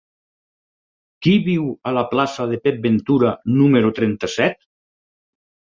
Qui 1.25 1.33
viu 1.49 1.67
a 1.91 1.95
la 1.99 2.05
plaça 2.15 2.49
de 2.53 2.61
Pep 2.65 2.83
Ventura 2.89 3.35
número 3.61 3.95
trenta-set? 4.01 4.63